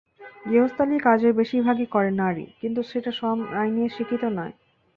[0.45, 4.53] গৃহস্থালির কাজের বেশির ভাগই করে নারী, কিন্তু সেটা শ্রম আইনে স্বীকৃত নয়।